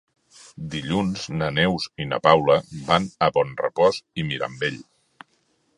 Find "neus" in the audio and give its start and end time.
1.57-1.85